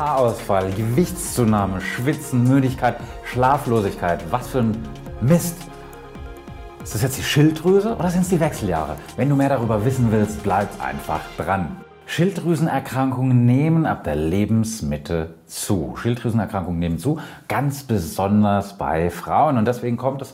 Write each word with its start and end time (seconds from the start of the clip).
Haarausfall, 0.00 0.70
Gewichtszunahme, 0.72 1.82
Schwitzen, 1.82 2.44
Müdigkeit, 2.44 2.96
Schlaflosigkeit. 3.24 4.24
Was 4.30 4.48
für 4.48 4.60
ein 4.60 4.88
Mist. 5.20 5.58
Ist 6.82 6.94
das 6.94 7.02
jetzt 7.02 7.18
die 7.18 7.22
Schilddrüse 7.22 7.96
oder 7.96 8.08
sind 8.08 8.22
es 8.22 8.30
die 8.30 8.40
Wechseljahre? 8.40 8.96
Wenn 9.18 9.28
du 9.28 9.36
mehr 9.36 9.50
darüber 9.50 9.84
wissen 9.84 10.10
willst, 10.10 10.42
bleib 10.42 10.68
einfach 10.82 11.20
dran. 11.36 11.76
Schilddrüsenerkrankungen 12.06 13.44
nehmen 13.44 13.84
ab 13.84 14.04
der 14.04 14.16
Lebensmitte 14.16 15.34
zu. 15.44 15.94
Schilddrüsenerkrankungen 16.00 16.80
nehmen 16.80 16.98
zu, 16.98 17.20
ganz 17.46 17.82
besonders 17.82 18.78
bei 18.78 19.10
Frauen. 19.10 19.58
Und 19.58 19.68
deswegen 19.68 19.98
kommt 19.98 20.22
es 20.22 20.32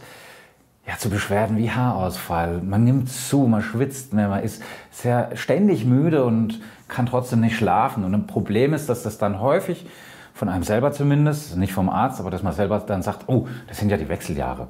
ja, 0.87 0.96
zu 0.98 1.11
Beschwerden 1.11 1.57
wie 1.57 1.71
Haarausfall. 1.71 2.61
Man 2.62 2.84
nimmt 2.84 3.11
zu, 3.11 3.41
man 3.48 3.62
schwitzt 3.62 4.12
mehr, 4.12 4.29
man 4.29 4.43
ist 4.43 4.62
sehr 4.91 5.30
ständig 5.35 5.85
müde 5.85 6.25
und 6.25 6.61
kann 6.89 7.07
trotzdem 7.07 7.41
nicht 7.41 7.57
schlafen. 7.57 8.05
Und 8.05 8.14
ein 8.14 8.27
Problem 8.27 8.73
ist, 8.73 8.89
dass 8.89 9.03
das 9.03 9.18
dann 9.18 9.40
häufig 9.40 9.86
von 10.32 10.49
einem 10.49 10.62
selber 10.62 10.93
zumindest, 10.93 11.57
nicht 11.57 11.72
vom 11.72 11.89
Arzt, 11.89 12.21
aber 12.21 12.31
dass 12.31 12.43
man 12.43 12.53
selber 12.53 12.79
dann 12.79 13.03
sagt, 13.03 13.29
oh, 13.29 13.49
das 13.67 13.79
sind 13.79 13.90
ja 13.90 13.96
die 13.96 14.09
Wechseljahre. 14.09 14.68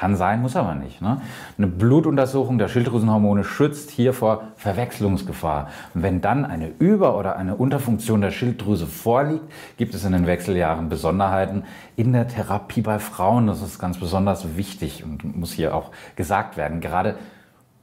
Kann 0.00 0.16
sein, 0.16 0.40
muss 0.40 0.56
aber 0.56 0.74
nicht. 0.74 1.02
Ne? 1.02 1.20
Eine 1.58 1.66
Blutuntersuchung 1.66 2.56
der 2.56 2.68
Schilddrüsenhormone 2.68 3.44
schützt 3.44 3.90
hier 3.90 4.14
vor 4.14 4.44
Verwechslungsgefahr. 4.56 5.68
Und 5.92 6.02
wenn 6.02 6.22
dann 6.22 6.46
eine 6.46 6.68
Über- 6.78 7.18
oder 7.18 7.36
eine 7.36 7.54
Unterfunktion 7.54 8.22
der 8.22 8.30
Schilddrüse 8.30 8.86
vorliegt, 8.86 9.44
gibt 9.76 9.94
es 9.94 10.02
in 10.06 10.12
den 10.12 10.26
Wechseljahren 10.26 10.88
Besonderheiten 10.88 11.64
in 11.96 12.14
der 12.14 12.28
Therapie 12.28 12.80
bei 12.80 12.98
Frauen. 12.98 13.46
Das 13.46 13.60
ist 13.60 13.78
ganz 13.78 14.00
besonders 14.00 14.56
wichtig 14.56 15.04
und 15.04 15.36
muss 15.36 15.52
hier 15.52 15.74
auch 15.74 15.90
gesagt 16.16 16.56
werden. 16.56 16.80
Gerade 16.80 17.16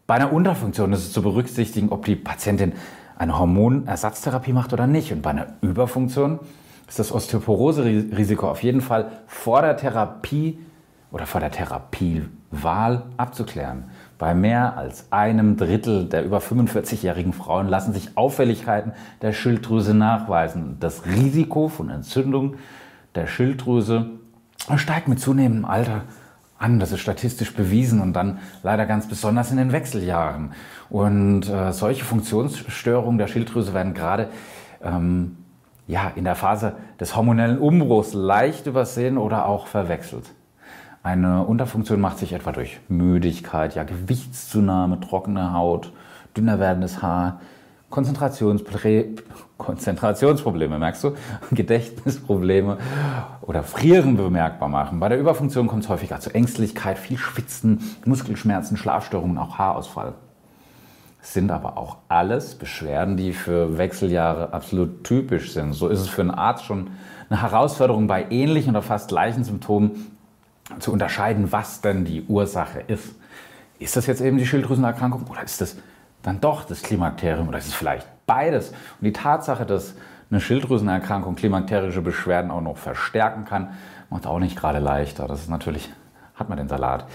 bei 0.07 0.15
einer 0.15 0.33
Unterfunktion 0.33 0.93
ist 0.93 1.01
es 1.01 1.13
zu 1.13 1.21
berücksichtigen, 1.21 1.89
ob 1.89 2.05
die 2.05 2.15
Patientin 2.15 2.73
eine 3.19 3.37
Hormonersatztherapie 3.37 4.53
macht 4.53 4.73
oder 4.73 4.87
nicht. 4.87 5.11
Und 5.11 5.21
bei 5.21 5.29
einer 5.29 5.49
Überfunktion 5.61 6.39
ist 6.87 6.97
das 6.97 7.11
Osteoporose-Risiko 7.11 8.49
auf 8.49 8.63
jeden 8.63 8.81
Fall 8.81 9.11
vor 9.27 9.61
der 9.61 9.77
Therapie 9.77 10.57
oder 11.11 11.25
vor 11.25 11.39
der 11.39 11.51
Therapiewahl 11.51 13.03
abzuklären. 13.17 13.85
Bei 14.17 14.33
mehr 14.33 14.77
als 14.77 15.11
einem 15.11 15.57
Drittel 15.57 16.05
der 16.05 16.25
über 16.25 16.39
45-jährigen 16.39 17.33
Frauen 17.33 17.67
lassen 17.67 17.93
sich 17.93 18.17
Auffälligkeiten 18.17 18.93
der 19.21 19.33
Schilddrüse 19.33 19.93
nachweisen. 19.93 20.77
Das 20.79 21.05
Risiko 21.05 21.67
von 21.69 21.89
Entzündung 21.89 22.55
der 23.15 23.27
Schilddrüse 23.27 24.09
steigt 24.75 25.07
mit 25.07 25.19
zunehmendem 25.19 25.65
Alter 25.65 26.03
an. 26.57 26.79
Das 26.79 26.91
ist 26.91 26.99
statistisch 26.99 27.53
bewiesen 27.53 28.01
und 28.01 28.13
dann 28.13 28.39
leider 28.63 28.85
ganz 28.85 29.07
besonders 29.07 29.51
in 29.51 29.57
den 29.57 29.71
Wechseljahren. 29.71 30.51
Und 30.89 31.49
äh, 31.49 31.71
solche 31.71 32.03
Funktionsstörungen 32.03 33.17
der 33.17 33.27
Schilddrüse 33.27 33.73
werden 33.73 33.93
gerade 33.93 34.29
ähm, 34.83 35.37
ja, 35.87 36.11
in 36.15 36.25
der 36.25 36.35
Phase 36.35 36.75
des 36.99 37.15
hormonellen 37.15 37.59
Umbruchs 37.59 38.13
leicht 38.13 38.67
übersehen 38.67 39.17
oder 39.17 39.45
auch 39.45 39.67
verwechselt. 39.67 40.25
Eine 41.03 41.43
Unterfunktion 41.43 42.01
macht 42.01 42.17
sich 42.17 42.33
etwa 42.33 42.51
durch 42.51 42.79
Müdigkeit, 42.89 43.75
ja, 43.75 43.83
Gewichtszunahme, 43.83 44.99
trockene 44.99 45.53
Haut, 45.53 45.93
dünner 46.35 46.59
werdendes 46.59 47.01
Haar, 47.01 47.39
Konzentrationspre 47.89 49.05
Konzentrationsprobleme, 49.57 50.77
merkst 50.77 51.03
du? 51.03 51.15
Gedächtnisprobleme 51.51 52.77
oder 53.41 53.63
Frieren 53.63 54.17
bemerkbar 54.17 54.69
machen. 54.69 54.99
Bei 54.99 55.09
der 55.09 55.19
Überfunktion 55.19 55.67
kommt 55.67 55.83
es 55.83 55.89
häufiger 55.89 56.19
zu 56.19 56.33
Ängstlichkeit, 56.33 56.99
viel 56.99 57.17
Schwitzen, 57.17 57.79
Muskelschmerzen, 58.05 58.77
Schlafstörungen, 58.77 59.37
auch 59.37 59.57
Haarausfall. 59.57 60.13
Es 61.21 61.33
sind 61.33 61.51
aber 61.51 61.77
auch 61.77 61.97
alles 62.07 62.55
Beschwerden, 62.55 63.17
die 63.17 63.33
für 63.33 63.77
Wechseljahre 63.77 64.53
absolut 64.53 65.03
typisch 65.03 65.53
sind. 65.53 65.73
So 65.73 65.87
ist 65.87 65.99
es 65.99 66.07
für 66.07 66.21
einen 66.21 66.31
Arzt 66.31 66.65
schon 66.65 66.91
eine 67.29 67.41
Herausforderung 67.41 68.07
bei 68.07 68.27
ähnlichen 68.29 68.71
oder 68.71 68.81
fast 68.81 69.09
gleichen 69.09 69.43
Symptomen 69.43 70.16
zu 70.79 70.91
unterscheiden, 70.91 71.51
was 71.51 71.81
denn 71.81 72.05
die 72.05 72.23
Ursache 72.23 72.81
ist. 72.87 73.15
Ist 73.79 73.95
das 73.95 74.07
jetzt 74.07 74.21
eben 74.21 74.37
die 74.37 74.45
Schilddrüsenerkrankung 74.45 75.25
oder 75.29 75.43
ist 75.43 75.61
das 75.61 75.77
dann 76.23 76.41
doch 76.41 76.63
das 76.65 76.81
Klimakterium 76.81 77.47
oder 77.47 77.57
ist 77.57 77.67
es 77.67 77.73
vielleicht 77.73 78.07
beides? 78.25 78.69
Und 78.69 79.03
die 79.03 79.13
Tatsache, 79.13 79.65
dass 79.65 79.95
eine 80.29 80.41
Schilddrüsenerkrankung 80.41 81.35
klimakterische 81.35 82.01
Beschwerden 82.01 82.51
auch 82.51 82.61
noch 82.61 82.77
verstärken 82.77 83.45
kann, 83.45 83.77
macht 84.09 84.27
auch 84.27 84.39
nicht 84.39 84.57
gerade 84.57 84.79
leichter. 84.79 85.27
Das 85.27 85.41
ist 85.41 85.49
natürlich, 85.49 85.89
hat 86.35 86.49
man 86.49 86.57
den 86.57 86.67
Salat. 86.67 87.05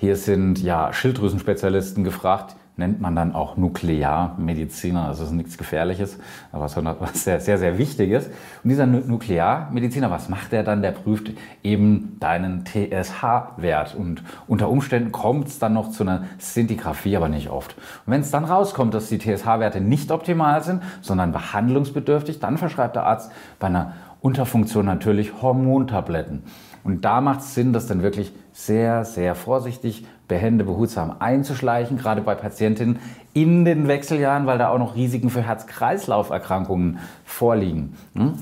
Hier 0.00 0.14
sind 0.14 0.62
ja 0.62 0.92
Schilddrüsenspezialisten 0.92 2.04
gefragt, 2.04 2.54
nennt 2.76 3.00
man 3.00 3.16
dann 3.16 3.34
auch 3.34 3.56
Nuklearmediziner. 3.56 5.08
Also 5.08 5.24
ist 5.24 5.32
nichts 5.32 5.58
Gefährliches, 5.58 6.20
aber 6.52 6.70
was 7.00 7.24
sehr, 7.24 7.40
sehr, 7.40 7.58
sehr 7.58 7.78
Wichtiges. 7.78 8.28
Und 8.62 8.70
dieser 8.70 8.86
Nuklearmediziner, 8.86 10.08
was 10.08 10.28
macht 10.28 10.52
der 10.52 10.62
dann? 10.62 10.82
Der 10.82 10.92
prüft 10.92 11.32
eben 11.64 12.16
deinen 12.20 12.64
TSH-Wert. 12.64 13.96
Und 13.96 14.22
unter 14.46 14.68
Umständen 14.68 15.10
kommt 15.10 15.48
es 15.48 15.58
dann 15.58 15.74
noch 15.74 15.90
zu 15.90 16.04
einer 16.04 16.26
Szintigraphie, 16.40 17.16
aber 17.16 17.28
nicht 17.28 17.50
oft. 17.50 17.74
Und 18.06 18.12
wenn 18.12 18.20
es 18.20 18.30
dann 18.30 18.44
rauskommt, 18.44 18.94
dass 18.94 19.08
die 19.08 19.18
TSH-Werte 19.18 19.80
nicht 19.80 20.12
optimal 20.12 20.62
sind, 20.62 20.80
sondern 21.00 21.32
behandlungsbedürftig, 21.32 22.38
dann 22.38 22.56
verschreibt 22.56 22.94
der 22.94 23.02
Arzt 23.02 23.32
bei 23.58 23.66
einer 23.66 23.94
Unterfunktion 24.20 24.86
natürlich 24.86 25.40
Hormontabletten. 25.42 26.42
Und 26.84 27.04
da 27.04 27.20
macht 27.20 27.40
es 27.40 27.54
Sinn, 27.54 27.72
das 27.72 27.86
dann 27.86 28.02
wirklich 28.02 28.32
sehr, 28.52 29.04
sehr 29.04 29.34
vorsichtig, 29.34 30.06
behende, 30.26 30.64
behutsam 30.64 31.16
einzuschleichen, 31.18 31.98
gerade 31.98 32.20
bei 32.20 32.34
Patientinnen 32.34 32.98
in 33.34 33.64
den 33.64 33.88
Wechseljahren, 33.88 34.46
weil 34.46 34.58
da 34.58 34.68
auch 34.70 34.78
noch 34.78 34.96
Risiken 34.96 35.30
für 35.30 35.42
Herz-Kreislauf-Erkrankungen 35.42 36.98
vorliegen. 37.24 37.94
Hm? 38.14 38.34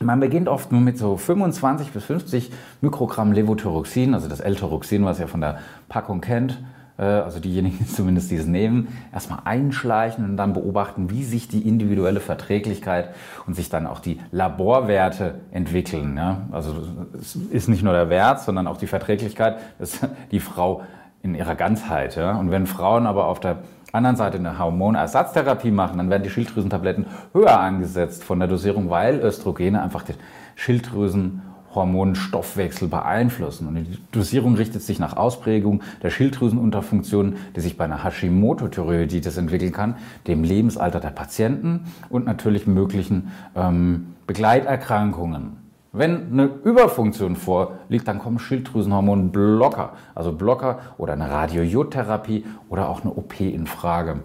Man 0.00 0.20
beginnt 0.20 0.48
oft 0.48 0.70
nur 0.70 0.80
mit 0.80 0.96
so 0.96 1.16
25 1.16 1.90
bis 1.90 2.04
50 2.04 2.52
Mikrogramm 2.80 3.32
Levothyroxin, 3.32 4.14
also 4.14 4.28
das 4.28 4.40
L-Tyroxin, 4.40 5.04
was 5.04 5.18
ihr 5.18 5.26
von 5.26 5.40
der 5.40 5.58
Packung 5.88 6.20
kennt, 6.20 6.58
also 7.02 7.38
diejenigen 7.38 7.86
zumindest, 7.94 8.30
die 8.30 8.36
es 8.36 8.46
nehmen, 8.46 8.88
erstmal 9.12 9.40
einschleichen 9.44 10.24
und 10.24 10.36
dann 10.36 10.52
beobachten, 10.52 11.10
wie 11.10 11.22
sich 11.22 11.48
die 11.48 11.66
individuelle 11.66 12.20
Verträglichkeit 12.20 13.10
und 13.46 13.54
sich 13.54 13.68
dann 13.68 13.86
auch 13.86 14.00
die 14.00 14.20
Laborwerte 14.32 15.36
entwickeln. 15.52 16.16
Ja? 16.16 16.42
Also 16.50 16.74
es 17.18 17.36
ist 17.36 17.68
nicht 17.68 17.82
nur 17.82 17.92
der 17.92 18.10
Wert, 18.10 18.40
sondern 18.40 18.66
auch 18.66 18.78
die 18.78 18.88
Verträglichkeit, 18.88 19.58
dass 19.78 20.00
die 20.32 20.40
Frau 20.40 20.82
in 21.22 21.34
ihrer 21.34 21.54
Ganzheit. 21.54 22.16
Ja? 22.16 22.32
Und 22.36 22.50
wenn 22.50 22.66
Frauen 22.66 23.06
aber 23.06 23.26
auf 23.26 23.38
der 23.38 23.58
anderen 23.92 24.16
Seite 24.16 24.38
eine 24.38 24.58
Hormonersatztherapie 24.58 25.70
machen, 25.70 25.98
dann 25.98 26.10
werden 26.10 26.24
die 26.24 26.30
Schilddrüsentabletten 26.30 27.06
höher 27.32 27.58
angesetzt 27.58 28.24
von 28.24 28.38
der 28.38 28.48
Dosierung, 28.48 28.90
weil 28.90 29.20
Östrogene 29.20 29.80
einfach 29.82 30.02
den 30.02 30.16
Schilddrüsen 30.56 31.42
Hormonstoffwechsel 31.74 32.88
beeinflussen. 32.88 33.68
Und 33.68 33.74
die 33.76 33.98
Dosierung 34.12 34.54
richtet 34.54 34.82
sich 34.82 34.98
nach 34.98 35.16
Ausprägung 35.16 35.82
der 36.02 36.10
Schilddrüsenunterfunktion, 36.10 37.36
die 37.54 37.60
sich 37.60 37.76
bei 37.76 37.84
einer 37.84 38.04
Hashimoto-Thyreoiditis 38.04 39.36
entwickeln 39.36 39.72
kann, 39.72 39.96
dem 40.26 40.44
Lebensalter 40.44 41.00
der 41.00 41.10
Patienten 41.10 41.84
und 42.08 42.26
natürlich 42.26 42.66
möglichen 42.66 43.30
ähm, 43.54 44.14
Begleiterkrankungen. 44.26 45.68
Wenn 45.92 46.32
eine 46.32 46.44
Überfunktion 46.64 47.34
vorliegt, 47.34 48.06
dann 48.06 48.18
kommen 48.18 48.38
Schilddrüsenhormonblocker, 48.38 49.94
also 50.14 50.32
Blocker 50.32 50.80
oder 50.98 51.14
eine 51.14 51.30
Radiojodtherapie 51.30 52.44
oder 52.68 52.88
auch 52.90 53.02
eine 53.02 53.12
OP 53.12 53.40
in 53.40 53.66
Frage. 53.66 54.20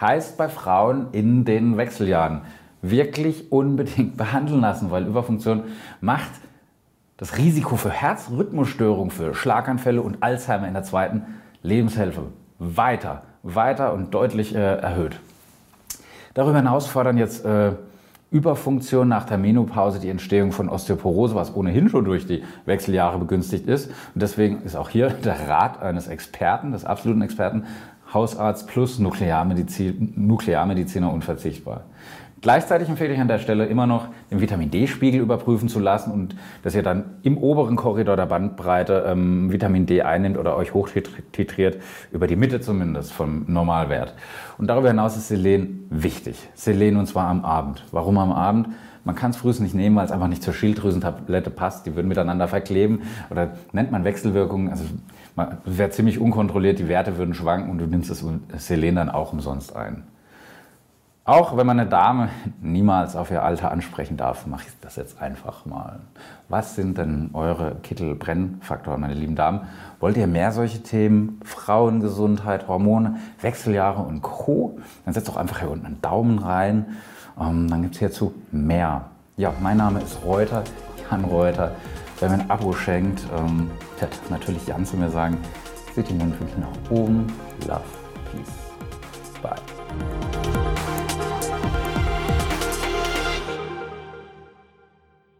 Heißt 0.00 0.36
bei 0.36 0.48
Frauen 0.48 1.06
in 1.12 1.44
den 1.44 1.76
Wechseljahren 1.76 2.42
wirklich 2.82 3.52
unbedingt 3.52 4.16
behandeln 4.18 4.60
lassen, 4.60 4.90
weil 4.90 5.06
Überfunktion 5.06 5.64
macht 6.00 6.30
das 7.16 7.38
Risiko 7.38 7.76
für 7.76 7.90
Herzrhythmusstörung, 7.90 9.10
für 9.10 9.34
Schlaganfälle 9.34 10.02
und 10.02 10.22
Alzheimer 10.22 10.66
in 10.66 10.74
der 10.74 10.82
zweiten 10.82 11.22
Lebenshälfte 11.62 12.22
weiter, 12.58 13.22
weiter 13.42 13.92
und 13.92 14.12
deutlich 14.14 14.54
äh, 14.54 14.58
erhöht. 14.58 15.20
Darüber 16.34 16.56
hinaus 16.56 16.86
fordern 16.86 17.16
jetzt 17.16 17.44
äh, 17.44 17.72
Überfunktion 18.30 19.06
nach 19.06 19.26
der 19.26 19.38
Menopause 19.38 20.00
die 20.00 20.08
Entstehung 20.08 20.50
von 20.50 20.68
Osteoporose, 20.68 21.36
was 21.36 21.54
ohnehin 21.54 21.88
schon 21.88 22.04
durch 22.04 22.26
die 22.26 22.42
Wechseljahre 22.66 23.18
begünstigt 23.18 23.68
ist. 23.68 23.86
Und 23.86 24.22
deswegen 24.22 24.62
ist 24.62 24.74
auch 24.74 24.88
hier 24.88 25.10
der 25.10 25.48
Rat 25.48 25.80
eines 25.80 26.08
Experten, 26.08 26.72
des 26.72 26.84
absoluten 26.84 27.22
Experten, 27.22 27.64
Hausarzt 28.12 28.66
plus 28.66 28.98
Nuklearmedizin, 28.98 30.14
Nuklearmediziner 30.16 31.12
unverzichtbar. 31.12 31.82
Gleichzeitig 32.44 32.90
empfehle 32.90 33.14
ich 33.14 33.20
an 33.20 33.26
der 33.26 33.38
Stelle 33.38 33.64
immer 33.64 33.86
noch, 33.86 34.08
den 34.30 34.38
Vitamin 34.38 34.70
D-Spiegel 34.70 35.18
überprüfen 35.18 35.70
zu 35.70 35.80
lassen 35.80 36.12
und 36.12 36.36
dass 36.62 36.74
ihr 36.74 36.82
dann 36.82 37.04
im 37.22 37.38
oberen 37.38 37.74
Korridor 37.74 38.16
der 38.16 38.26
Bandbreite 38.26 39.06
ähm, 39.06 39.50
Vitamin 39.50 39.86
D 39.86 40.02
einnimmt 40.02 40.36
oder 40.36 40.54
euch 40.54 40.74
hochtitriert, 40.74 41.78
über 42.12 42.26
die 42.26 42.36
Mitte 42.36 42.60
zumindest 42.60 43.14
vom 43.14 43.46
Normalwert. 43.46 44.12
Und 44.58 44.66
darüber 44.66 44.88
hinaus 44.88 45.16
ist 45.16 45.28
Selen 45.28 45.86
wichtig. 45.88 46.36
Selen 46.52 46.98
und 46.98 47.06
zwar 47.06 47.28
am 47.28 47.46
Abend. 47.46 47.82
Warum 47.92 48.18
am 48.18 48.30
Abend? 48.30 48.68
Man 49.04 49.14
kann 49.14 49.30
es 49.30 49.38
früh 49.38 49.48
nicht 49.60 49.74
nehmen, 49.74 49.96
weil 49.96 50.04
es 50.04 50.12
einfach 50.12 50.28
nicht 50.28 50.42
zur 50.42 50.52
Schilddrüsentablette 50.52 51.48
passt. 51.48 51.86
Die 51.86 51.96
würden 51.96 52.08
miteinander 52.08 52.46
verkleben 52.46 53.04
oder 53.30 53.54
nennt 53.72 53.90
man 53.90 54.04
Wechselwirkungen. 54.04 54.68
Also 54.68 54.84
man 55.34 55.56
wäre 55.64 55.88
ziemlich 55.88 56.18
unkontrolliert, 56.18 56.78
die 56.78 56.88
Werte 56.88 57.16
würden 57.16 57.32
schwanken 57.32 57.70
und 57.70 57.78
du 57.78 57.86
nimmst 57.86 58.10
das 58.10 58.22
Selen 58.66 58.96
dann 58.96 59.08
auch 59.08 59.32
umsonst 59.32 59.74
ein. 59.74 60.02
Auch 61.26 61.56
wenn 61.56 61.66
man 61.66 61.80
eine 61.80 61.88
Dame 61.88 62.28
niemals 62.60 63.16
auf 63.16 63.30
ihr 63.30 63.42
Alter 63.42 63.70
ansprechen 63.70 64.18
darf, 64.18 64.46
mache 64.46 64.64
ich 64.66 64.74
das 64.82 64.96
jetzt 64.96 65.22
einfach 65.22 65.64
mal. 65.64 66.00
Was 66.50 66.74
sind 66.74 66.98
denn 66.98 67.30
eure 67.32 67.76
Kittelbrennfaktoren, 67.76 69.00
meine 69.00 69.14
lieben 69.14 69.34
Damen? 69.34 69.62
Wollt 70.00 70.18
ihr 70.18 70.26
mehr 70.26 70.52
solche 70.52 70.82
Themen? 70.82 71.40
Frauengesundheit, 71.42 72.68
Hormone, 72.68 73.16
Wechseljahre 73.40 74.02
und 74.02 74.20
Co.? 74.20 74.78
Dann 75.06 75.14
setzt 75.14 75.28
doch 75.28 75.38
einfach 75.38 75.60
hier 75.60 75.70
unten 75.70 75.86
einen 75.86 76.02
Daumen 76.02 76.38
rein. 76.40 76.96
Ähm, 77.40 77.70
dann 77.70 77.80
gibt 77.80 77.94
es 77.94 78.00
hierzu 78.00 78.34
mehr. 78.52 79.06
Ja, 79.38 79.54
mein 79.62 79.78
Name 79.78 80.00
ist 80.00 80.22
Reuter, 80.26 80.62
Jan 81.10 81.24
Reuter. 81.24 81.72
Wer 82.20 82.28
mir 82.28 82.34
ein 82.34 82.50
Abo 82.50 82.74
schenkt, 82.74 83.22
ähm, 83.34 83.70
wird 83.98 84.12
natürlich 84.28 84.66
Jan 84.66 84.84
zu 84.84 84.98
mir 84.98 85.08
sagen, 85.08 85.38
seht 85.94 86.06
die 86.06 86.14
Mundwinkel 86.14 86.58
nach 86.60 86.90
oben. 86.90 87.26
Love, 87.66 87.80
Peace, 88.30 89.40
Bye. 89.42 90.43